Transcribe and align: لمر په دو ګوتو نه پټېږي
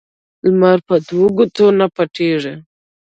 لمر 0.49 0.77
په 0.87 0.95
دو 1.07 1.21
ګوتو 1.37 1.67
نه 1.79 1.85
پټېږي 1.95 2.53